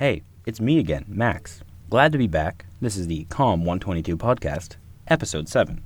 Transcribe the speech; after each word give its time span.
Hey, 0.00 0.22
it's 0.46 0.62
me 0.62 0.78
again, 0.78 1.04
Max. 1.08 1.60
Glad 1.90 2.12
to 2.12 2.16
be 2.16 2.26
back. 2.26 2.64
This 2.80 2.96
is 2.96 3.06
the 3.06 3.26
Comm 3.26 3.58
122 3.58 4.16
podcast, 4.16 4.76
episode 5.08 5.46
7. 5.46 5.82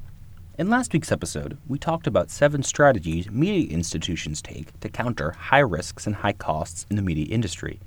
In 0.56 0.71
last 0.71 0.92
week's 0.92 1.10
episode, 1.10 1.58
we 1.67 1.80
talked 1.80 2.06
about 2.06 2.30
seven 2.30 2.62
strategies 2.62 3.29
media 3.29 3.69
institutions 3.69 4.40
take 4.40 4.79
to 4.79 4.88
counter 4.88 5.32
high 5.32 5.58
risks 5.58 6.06
and 6.06 6.14
high 6.14 6.32
costs 6.32 6.87
in 6.88 6.95
the 6.95 7.03
media 7.03 7.27
industry. 7.27 7.80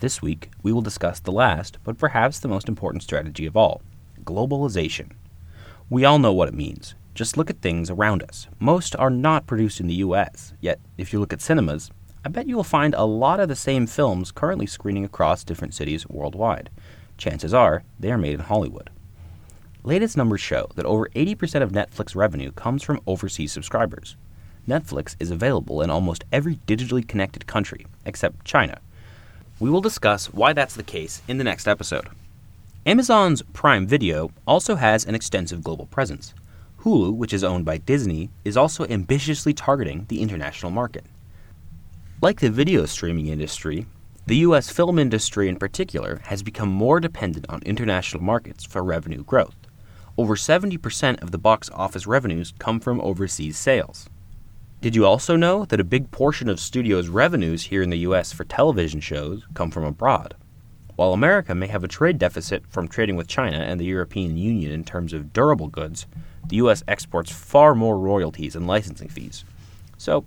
This 0.00 0.20
week, 0.20 0.50
we 0.62 0.70
will 0.70 0.82
discuss 0.82 1.18
the 1.18 1.32
last, 1.32 1.78
but 1.82 1.96
perhaps 1.96 2.40
the 2.40 2.48
most 2.48 2.68
important 2.68 3.02
strategy 3.02 3.46
of 3.46 3.56
all 3.56 3.80
globalization. 4.22 5.12
We 5.88 6.04
all 6.04 6.18
know 6.18 6.34
what 6.34 6.48
it 6.48 6.54
means. 6.54 6.94
Just 7.14 7.38
look 7.38 7.48
at 7.48 7.62
things 7.62 7.88
around 7.88 8.22
us. 8.22 8.48
Most 8.58 8.94
are 8.96 9.08
not 9.08 9.46
produced 9.46 9.80
in 9.80 9.86
the 9.86 10.02
US, 10.04 10.52
yet, 10.60 10.78
if 10.98 11.14
you 11.14 11.20
look 11.20 11.32
at 11.32 11.40
cinemas, 11.40 11.90
I 12.22 12.28
bet 12.28 12.46
you 12.46 12.54
will 12.54 12.64
find 12.64 12.94
a 12.94 13.04
lot 13.04 13.40
of 13.40 13.48
the 13.48 13.56
same 13.56 13.86
films 13.86 14.30
currently 14.30 14.66
screening 14.66 15.06
across 15.06 15.42
different 15.42 15.72
cities 15.72 16.06
worldwide. 16.06 16.68
Chances 17.16 17.54
are 17.54 17.82
they 17.98 18.12
are 18.12 18.18
made 18.18 18.34
in 18.34 18.40
Hollywood. 18.40 18.90
Latest 19.84 20.18
numbers 20.18 20.42
show 20.42 20.68
that 20.74 20.84
over 20.84 21.08
80% 21.16 21.62
of 21.62 21.72
Netflix 21.72 22.14
revenue 22.14 22.52
comes 22.52 22.82
from 22.82 23.00
overseas 23.06 23.52
subscribers. 23.52 24.16
Netflix 24.68 25.16
is 25.18 25.30
available 25.30 25.80
in 25.80 25.88
almost 25.88 26.24
every 26.30 26.56
digitally 26.66 27.06
connected 27.08 27.46
country, 27.46 27.86
except 28.04 28.44
China. 28.44 28.80
We 29.58 29.70
will 29.70 29.80
discuss 29.80 30.26
why 30.26 30.52
that's 30.52 30.74
the 30.74 30.82
case 30.82 31.22
in 31.26 31.38
the 31.38 31.44
next 31.44 31.66
episode. 31.66 32.08
Amazon's 32.84 33.40
Prime 33.54 33.86
Video 33.86 34.30
also 34.46 34.76
has 34.76 35.06
an 35.06 35.14
extensive 35.14 35.64
global 35.64 35.86
presence. 35.86 36.34
Hulu, 36.80 37.14
which 37.14 37.32
is 37.32 37.44
owned 37.44 37.64
by 37.64 37.78
Disney, 37.78 38.28
is 38.44 38.58
also 38.58 38.86
ambitiously 38.88 39.54
targeting 39.54 40.04
the 40.08 40.20
international 40.20 40.70
market. 40.70 41.04
Like 42.22 42.40
the 42.40 42.50
video 42.50 42.84
streaming 42.84 43.28
industry, 43.28 43.86
the 44.26 44.36
U.S. 44.48 44.68
film 44.68 44.98
industry 44.98 45.48
in 45.48 45.56
particular 45.56 46.20
has 46.24 46.42
become 46.42 46.68
more 46.68 47.00
dependent 47.00 47.46
on 47.48 47.62
international 47.62 48.22
markets 48.22 48.62
for 48.62 48.84
revenue 48.84 49.24
growth. 49.24 49.56
Over 50.18 50.36
70% 50.36 51.22
of 51.22 51.30
the 51.30 51.38
box 51.38 51.70
office 51.72 52.06
revenues 52.06 52.52
come 52.58 52.78
from 52.78 53.00
overseas 53.00 53.56
sales. 53.56 54.06
Did 54.82 54.94
you 54.94 55.06
also 55.06 55.34
know 55.34 55.64
that 55.64 55.80
a 55.80 55.84
big 55.84 56.10
portion 56.10 56.50
of 56.50 56.60
studios' 56.60 57.08
revenues 57.08 57.62
here 57.62 57.80
in 57.80 57.88
the 57.88 58.00
U.S. 58.00 58.34
for 58.34 58.44
television 58.44 59.00
shows 59.00 59.46
come 59.54 59.70
from 59.70 59.84
abroad? 59.84 60.34
While 60.96 61.14
America 61.14 61.54
may 61.54 61.68
have 61.68 61.84
a 61.84 61.88
trade 61.88 62.18
deficit 62.18 62.66
from 62.68 62.86
trading 62.86 63.16
with 63.16 63.28
China 63.28 63.60
and 63.60 63.80
the 63.80 63.86
European 63.86 64.36
Union 64.36 64.72
in 64.72 64.84
terms 64.84 65.14
of 65.14 65.32
durable 65.32 65.68
goods, 65.68 66.06
the 66.48 66.56
U.S. 66.56 66.84
exports 66.86 67.32
far 67.32 67.74
more 67.74 67.98
royalties 67.98 68.54
and 68.54 68.66
licensing 68.66 69.08
fees. 69.08 69.42
So, 69.96 70.26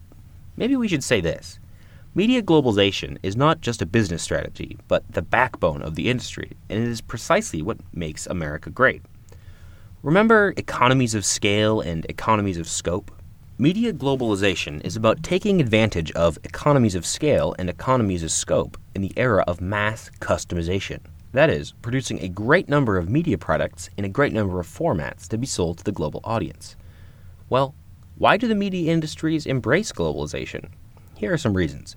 maybe 0.57 0.75
we 0.75 0.87
should 0.87 1.03
say 1.03 1.21
this 1.21 1.59
Media 2.15 2.43
globalization 2.43 3.17
is 3.23 3.35
not 3.35 3.59
just 3.59 3.81
a 3.81 3.87
business 3.87 4.21
strategy, 4.21 4.77
but 4.87 5.03
the 5.11 5.21
backbone 5.23 5.81
of 5.81 5.95
the 5.95 6.11
industry, 6.11 6.51
and 6.69 6.77
it 6.83 6.87
is 6.87 7.01
precisely 7.01 7.59
what 7.63 7.79
makes 7.91 8.27
America 8.27 8.69
great. 8.69 9.01
Remember 10.03 10.53
economies 10.55 11.15
of 11.15 11.25
scale 11.25 11.81
and 11.81 12.05
economies 12.05 12.59
of 12.59 12.69
scope? 12.69 13.09
Media 13.57 13.91
globalization 13.91 14.79
is 14.85 14.95
about 14.95 15.23
taking 15.23 15.59
advantage 15.59 16.11
of 16.11 16.37
economies 16.43 16.93
of 16.93 17.03
scale 17.03 17.55
and 17.57 17.67
economies 17.67 18.21
of 18.21 18.29
scope 18.29 18.77
in 18.93 19.01
the 19.01 19.13
era 19.17 19.43
of 19.47 19.59
mass 19.59 20.11
customization. 20.19 20.99
That 21.31 21.49
is, 21.49 21.71
producing 21.81 22.21
a 22.21 22.29
great 22.29 22.69
number 22.69 22.99
of 22.99 23.09
media 23.09 23.39
products 23.39 23.89
in 23.97 24.05
a 24.05 24.09
great 24.09 24.33
number 24.33 24.59
of 24.59 24.67
formats 24.67 25.27
to 25.29 25.37
be 25.39 25.47
sold 25.47 25.79
to 25.79 25.83
the 25.83 25.91
global 25.91 26.21
audience. 26.23 26.75
Well, 27.49 27.73
why 28.19 28.37
do 28.37 28.47
the 28.47 28.53
media 28.53 28.93
industries 28.93 29.47
embrace 29.47 29.91
globalization? 29.91 30.69
Here 31.15 31.33
are 31.33 31.39
some 31.39 31.57
reasons. 31.57 31.95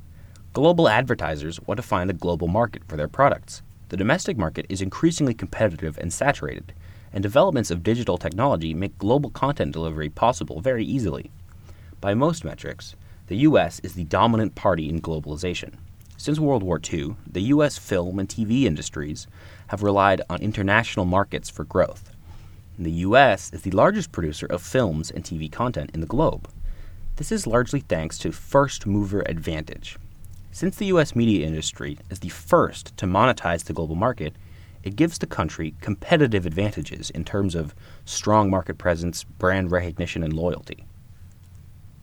Global 0.57 0.89
advertisers 0.89 1.61
want 1.67 1.77
to 1.77 1.83
find 1.83 2.09
a 2.09 2.15
global 2.15 2.49
market 2.49 2.83
for 2.89 2.97
their 2.97 3.09
products. 3.09 3.61
The 3.91 3.97
domestic 3.99 4.39
market 4.39 4.65
is 4.71 4.81
increasingly 4.81 5.35
competitive 5.35 5.99
and 5.99 6.11
saturated, 6.11 6.73
and 7.13 7.23
developments 7.23 7.71
of 7.71 7.83
digital 7.83 8.17
technology 8.17 8.73
make 8.73 8.97
global 8.97 9.29
content 9.29 9.73
delivery 9.73 10.09
possible 10.09 10.63
very 10.63 10.83
easily. 10.83 11.31
By 12.01 12.15
most 12.15 12.43
metrics, 12.43 12.97
the 13.27 13.37
U.S. 13.49 13.81
is 13.81 13.93
the 13.93 14.05
dominant 14.05 14.55
party 14.55 14.89
in 14.89 15.03
globalization. 15.03 15.75
Since 16.17 16.41
World 16.41 16.63
War 16.63 16.81
II, 16.91 17.17
the 17.31 17.43
U.S. 17.53 17.77
film 17.77 18.19
and 18.19 18.27
TV 18.27 18.63
industries 18.63 19.27
have 19.67 19.83
relied 19.83 20.23
on 20.31 20.41
international 20.41 21.05
markets 21.05 21.51
for 21.51 21.65
growth. 21.65 22.13
The 22.79 22.93
U.S. 22.93 23.53
is 23.53 23.61
the 23.61 23.73
largest 23.73 24.11
producer 24.11 24.47
of 24.47 24.63
films 24.63 25.11
and 25.11 25.23
TV 25.23 25.53
content 25.53 25.91
in 25.93 26.01
the 26.01 26.07
globe. 26.07 26.49
This 27.17 27.31
is 27.31 27.47
largely 27.47 27.81
thanks 27.81 28.17
to 28.21 28.33
first 28.33 28.87
mover 28.87 29.21
advantage. 29.27 29.99
Since 30.57 30.77
the 30.77 30.87
U.S. 30.87 31.15
media 31.15 31.47
industry 31.47 31.99
is 32.09 32.21
the 32.21 32.31
first 32.31 32.97
to 32.97 33.05
monetize 33.05 33.65
the 33.65 33.75
global 33.75 33.95
market, 33.95 34.35
it 34.83 34.97
gives 34.97 35.19
the 35.19 35.27
country 35.27 35.75
competitive 35.83 36.47
advantages 36.47 37.11
in 37.11 37.25
terms 37.27 37.55
of 37.55 37.75
strong 38.07 38.49
market 38.49 38.79
presence, 38.79 39.23
brand 39.23 39.71
recognition, 39.71 40.23
and 40.23 40.33
loyalty. 40.33 40.87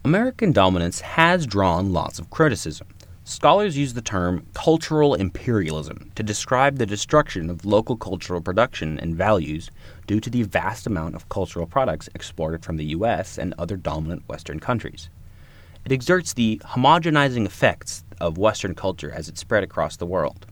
American 0.06 0.52
dominance 0.52 1.02
has 1.02 1.48
drawn 1.48 1.94
lots 1.94 2.20
of 2.20 2.30
criticism. 2.30 2.86
Scholars 3.24 3.76
use 3.76 3.96
the 3.96 4.04
term 4.04 4.46
cultural 4.54 5.16
imperialism 5.16 6.12
to 6.14 6.22
describe 6.22 6.78
the 6.78 6.86
destruction 6.86 7.50
of 7.50 7.66
local 7.66 7.98
cultural 7.98 8.40
production 8.40 9.00
and 9.00 9.16
values 9.16 9.72
due 10.06 10.20
to 10.20 10.30
the 10.30 10.44
vast 10.44 10.86
amount 10.86 11.16
of 11.16 11.28
cultural 11.28 11.66
products 11.66 12.08
exported 12.14 12.64
from 12.64 12.78
the 12.78 12.86
U.S. 12.98 13.40
and 13.40 13.56
other 13.58 13.78
dominant 13.78 14.30
Western 14.30 14.60
countries. 14.60 15.10
It 15.86 15.92
exerts 15.92 16.34
the 16.34 16.62
homogenizing 16.64 17.46
effects 17.46 18.06
of 18.22 18.38
Western 18.38 18.74
culture 18.74 19.12
as 19.12 19.28
it 19.28 19.38
spread 19.38 19.64
across 19.64 19.98
the 19.98 20.06
world. 20.06 20.46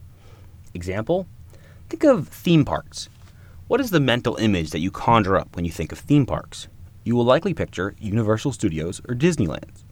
Example 0.73 1.25
Think 1.89 2.03
of 2.03 2.27
theme 2.27 2.65
parks. 2.65 3.07
What 3.67 3.79
is 3.79 3.91
the 3.91 3.99
mental 3.99 4.35
image 4.37 4.71
that 4.71 4.79
you 4.79 4.91
conjure 4.91 5.37
up 5.37 5.55
when 5.55 5.63
you 5.63 5.71
think 5.71 5.91
of 5.91 5.99
theme 5.99 6.25
parks? 6.25 6.67
You 7.03 7.15
will 7.15 7.23
likely 7.23 7.53
picture 7.53 7.95
Universal 7.99 8.51
Studios 8.51 9.01
or 9.07 9.15
Disneyland. 9.15 9.83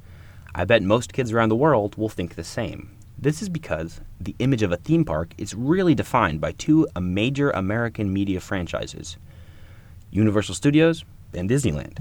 I 0.54 0.66
bet 0.66 0.84
most 0.84 1.14
kids 1.14 1.32
around 1.32 1.50
the 1.50 1.56
world 1.56 1.96
will 1.96 2.10
think 2.10 2.36
the 2.36 2.44
same. 2.44 2.92
This 3.18 3.42
is 3.42 3.50
because 3.50 4.02
the 4.20 4.36
image 4.40 4.64
of 4.64 4.72
a 4.72 4.78
theme 4.78 5.06
park 5.06 5.34
is 5.38 5.54
really 5.54 5.96
defined 5.96 6.42
by 6.42 6.52
two 6.54 6.88
major 7.00 7.52
American 7.52 8.12
media 8.12 8.40
franchises 8.42 9.18
Universal 10.12 10.56
Studios 10.56 11.06
and 11.34 11.50
Disneyland. 11.50 12.00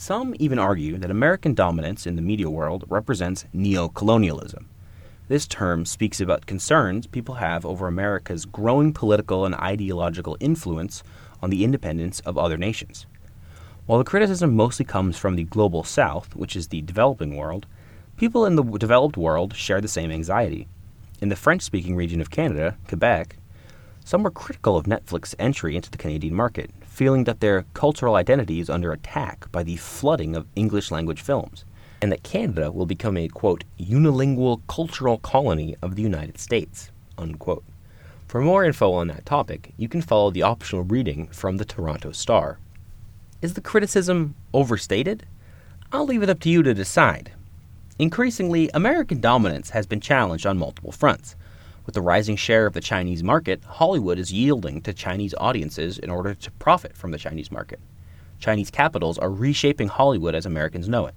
Some 0.00 0.36
even 0.38 0.60
argue 0.60 0.96
that 0.98 1.10
American 1.10 1.54
dominance 1.54 2.06
in 2.06 2.14
the 2.14 2.22
media 2.22 2.48
world 2.48 2.84
represents 2.86 3.46
neocolonialism. 3.52 4.66
This 5.26 5.48
term 5.48 5.84
speaks 5.84 6.20
about 6.20 6.46
concerns 6.46 7.08
people 7.08 7.34
have 7.34 7.66
over 7.66 7.88
America's 7.88 8.44
growing 8.44 8.92
political 8.92 9.44
and 9.44 9.56
ideological 9.56 10.36
influence 10.38 11.02
on 11.42 11.50
the 11.50 11.64
independence 11.64 12.20
of 12.20 12.38
other 12.38 12.56
nations. 12.56 13.06
While 13.86 13.98
the 13.98 14.04
criticism 14.04 14.54
mostly 14.54 14.84
comes 14.84 15.18
from 15.18 15.34
the 15.34 15.42
global 15.42 15.82
south, 15.82 16.36
which 16.36 16.54
is 16.54 16.68
the 16.68 16.82
developing 16.82 17.36
world, 17.36 17.66
people 18.16 18.46
in 18.46 18.54
the 18.54 18.62
developed 18.62 19.16
world 19.16 19.56
share 19.56 19.80
the 19.80 19.88
same 19.88 20.12
anxiety. 20.12 20.68
In 21.20 21.28
the 21.28 21.34
French 21.34 21.62
speaking 21.62 21.96
region 21.96 22.20
of 22.20 22.30
Canada, 22.30 22.78
Quebec, 22.86 23.36
some 24.08 24.22
were 24.22 24.30
critical 24.30 24.74
of 24.74 24.86
Netflix's 24.86 25.34
entry 25.38 25.76
into 25.76 25.90
the 25.90 25.98
Canadian 25.98 26.34
market, 26.34 26.70
feeling 26.80 27.24
that 27.24 27.40
their 27.40 27.66
cultural 27.74 28.14
identity 28.14 28.58
is 28.58 28.70
under 28.70 28.90
attack 28.90 29.52
by 29.52 29.62
the 29.62 29.76
flooding 29.76 30.34
of 30.34 30.46
English 30.56 30.90
language 30.90 31.20
films, 31.20 31.66
and 32.00 32.10
that 32.10 32.22
Canada 32.22 32.72
will 32.72 32.86
become 32.86 33.18
a, 33.18 33.28
quote, 33.28 33.64
unilingual 33.78 34.62
cultural 34.66 35.18
colony 35.18 35.76
of 35.82 35.94
the 35.94 36.00
United 36.00 36.38
States, 36.38 36.90
unquote. 37.18 37.64
For 38.26 38.40
more 38.40 38.64
info 38.64 38.94
on 38.94 39.08
that 39.08 39.26
topic, 39.26 39.74
you 39.76 39.90
can 39.90 40.00
follow 40.00 40.30
the 40.30 40.42
optional 40.42 40.84
reading 40.84 41.26
from 41.26 41.58
the 41.58 41.66
Toronto 41.66 42.10
Star. 42.12 42.58
Is 43.42 43.52
the 43.52 43.60
criticism 43.60 44.34
overstated? 44.54 45.26
I'll 45.92 46.06
leave 46.06 46.22
it 46.22 46.30
up 46.30 46.40
to 46.40 46.48
you 46.48 46.62
to 46.62 46.72
decide. 46.72 47.32
Increasingly, 47.98 48.70
American 48.72 49.20
dominance 49.20 49.68
has 49.70 49.84
been 49.84 50.00
challenged 50.00 50.46
on 50.46 50.56
multiple 50.56 50.92
fronts. 50.92 51.36
With 51.88 51.94
the 51.94 52.02
rising 52.02 52.36
share 52.36 52.66
of 52.66 52.74
the 52.74 52.82
Chinese 52.82 53.24
market, 53.24 53.64
Hollywood 53.64 54.18
is 54.18 54.30
yielding 54.30 54.82
to 54.82 54.92
Chinese 54.92 55.34
audiences 55.38 55.98
in 55.98 56.10
order 56.10 56.34
to 56.34 56.50
profit 56.50 56.94
from 56.94 57.12
the 57.12 57.16
Chinese 57.16 57.50
market. 57.50 57.80
Chinese 58.38 58.70
capitals 58.70 59.16
are 59.16 59.30
reshaping 59.30 59.88
Hollywood 59.88 60.34
as 60.34 60.44
Americans 60.44 60.86
know 60.86 61.06
it. 61.06 61.14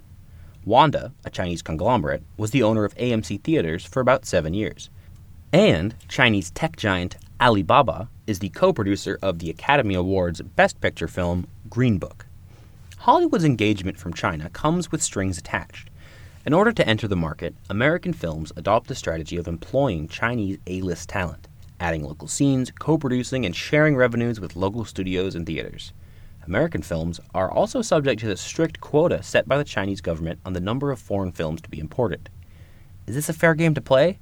Wanda, 0.63 1.11
a 1.25 1.29
Chinese 1.29 1.61
conglomerate, 1.61 2.23
was 2.37 2.51
the 2.51 2.63
owner 2.63 2.85
of 2.85 2.95
AMC 2.95 3.43
Theaters 3.43 3.83
for 3.83 3.99
about 3.99 4.25
seven 4.25 4.53
years. 4.53 4.89
And 5.51 5.93
Chinese 6.07 6.51
tech 6.51 6.77
giant 6.77 7.17
Alibaba 7.41 8.07
is 8.25 8.39
the 8.39 8.47
co 8.47 8.71
producer 8.71 9.19
of 9.21 9.39
the 9.39 9.49
Academy 9.49 9.95
Awards 9.95 10.41
Best 10.41 10.79
Picture 10.79 11.09
film 11.09 11.47
Green 11.69 11.97
Book. 11.97 12.27
Hollywood's 12.99 13.43
engagement 13.43 13.97
from 13.97 14.13
China 14.13 14.49
comes 14.51 14.89
with 14.89 15.03
strings 15.03 15.37
attached. 15.37 15.90
In 16.43 16.53
order 16.53 16.71
to 16.71 16.87
enter 16.87 17.07
the 17.07 17.15
market, 17.15 17.53
American 17.69 18.13
films 18.13 18.51
adopt 18.55 18.87
the 18.87 18.95
strategy 18.95 19.37
of 19.37 19.47
employing 19.47 20.07
Chinese 20.07 20.57
A 20.65 20.81
list 20.81 21.07
talent, 21.07 21.47
adding 21.79 22.03
local 22.03 22.27
scenes, 22.27 22.71
co 22.71 22.97
producing, 22.97 23.45
and 23.45 23.55
sharing 23.55 23.95
revenues 23.95 24.39
with 24.39 24.55
local 24.55 24.83
studios 24.83 25.35
and 25.35 25.45
theaters. 25.45 25.93
American 26.47 26.81
films 26.81 27.19
are 27.35 27.51
also 27.51 27.83
subject 27.83 28.19
to 28.21 28.27
the 28.27 28.35
strict 28.35 28.81
quota 28.81 29.21
set 29.21 29.47
by 29.47 29.55
the 29.55 29.63
Chinese 29.63 30.01
government 30.01 30.39
on 30.43 30.53
the 30.53 30.59
number 30.59 30.91
of 30.91 30.99
foreign 30.99 31.31
films 31.31 31.61
to 31.61 31.69
be 31.69 31.79
imported. 31.79 32.27
Is 33.05 33.13
this 33.13 33.29
a 33.29 33.33
fair 33.33 33.53
game 33.53 33.75
to 33.75 33.81
play? 33.81 34.17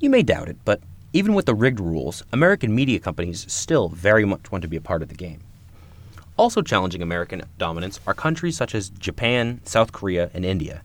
You 0.00 0.08
may 0.08 0.22
doubt 0.22 0.48
it, 0.48 0.56
but 0.64 0.80
Even 1.12 1.32
with 1.32 1.46
the 1.46 1.54
rigged 1.54 1.80
rules, 1.80 2.22
American 2.32 2.74
media 2.74 2.98
companies 2.98 3.50
still 3.50 3.88
very 3.88 4.26
much 4.26 4.52
want 4.52 4.60
to 4.62 4.68
be 4.68 4.76
a 4.76 4.82
part 4.82 5.00
of 5.00 5.08
the 5.08 5.14
game. 5.14 5.40
Also 6.36 6.60
challenging 6.60 7.00
American 7.00 7.42
dominance 7.56 8.00
are 8.06 8.12
countries 8.12 8.54
such 8.54 8.74
as 8.74 8.90
Japan, 8.90 9.60
South 9.64 9.92
Korea, 9.92 10.30
and 10.34 10.44
India. 10.44 10.82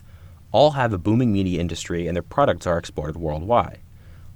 All 0.52 0.72
have 0.72 0.92
a 0.92 0.98
booming 0.98 1.32
media 1.32 1.60
industry 1.60 2.06
and 2.06 2.14
their 2.14 2.22
products 2.22 2.66
are 2.66 2.76
exported 2.76 3.16
worldwide. 3.16 3.80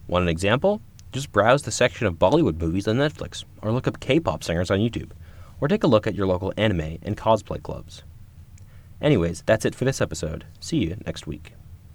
Want 0.08 0.22
an 0.22 0.28
example? 0.30 0.80
Just 1.12 1.30
browse 1.30 1.62
the 1.62 1.70
section 1.70 2.06
of 2.06 2.14
Bollywood 2.14 2.58
movies 2.58 2.88
on 2.88 2.96
Netflix, 2.96 3.44
or 3.60 3.70
look 3.70 3.86
up 3.86 4.00
K 4.00 4.18
pop 4.18 4.42
singers 4.42 4.70
on 4.70 4.78
YouTube, 4.78 5.10
or 5.60 5.68
take 5.68 5.84
a 5.84 5.86
look 5.86 6.06
at 6.06 6.14
your 6.14 6.26
local 6.26 6.54
anime 6.56 6.98
and 7.02 7.18
cosplay 7.18 7.62
clubs. 7.62 8.02
Anyways, 9.00 9.42
that's 9.44 9.66
it 9.66 9.74
for 9.74 9.84
this 9.84 10.00
episode. 10.00 10.46
See 10.58 10.78
you 10.78 10.96
next 11.04 11.26
week. 11.26 11.56